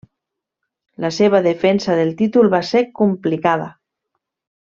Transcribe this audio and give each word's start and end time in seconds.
La 1.05 1.11
seva 1.17 1.41
defensa 1.49 1.97
del 2.01 2.15
títol 2.23 2.49
va 2.55 2.63
ser 2.71 2.83
complicada. 3.01 3.67